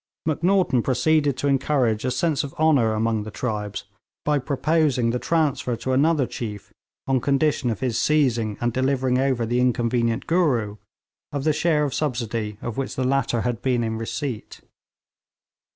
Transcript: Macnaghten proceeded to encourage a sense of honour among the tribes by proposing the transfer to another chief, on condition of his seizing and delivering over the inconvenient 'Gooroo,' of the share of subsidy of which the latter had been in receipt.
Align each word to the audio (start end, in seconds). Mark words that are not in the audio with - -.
Macnaghten 0.25 0.81
proceeded 0.81 1.37
to 1.37 1.47
encourage 1.47 2.03
a 2.05 2.09
sense 2.09 2.43
of 2.43 2.55
honour 2.55 2.93
among 2.95 3.21
the 3.21 3.29
tribes 3.29 3.83
by 4.25 4.39
proposing 4.39 5.11
the 5.11 5.19
transfer 5.19 5.75
to 5.75 5.91
another 5.91 6.25
chief, 6.25 6.73
on 7.05 7.21
condition 7.21 7.69
of 7.69 7.81
his 7.81 8.01
seizing 8.01 8.57
and 8.59 8.73
delivering 8.73 9.19
over 9.19 9.45
the 9.45 9.59
inconvenient 9.59 10.25
'Gooroo,' 10.25 10.79
of 11.31 11.43
the 11.43 11.53
share 11.53 11.83
of 11.83 11.93
subsidy 11.93 12.57
of 12.63 12.77
which 12.77 12.95
the 12.95 13.03
latter 13.05 13.41
had 13.41 13.61
been 13.61 13.83
in 13.83 13.99
receipt. 13.99 14.61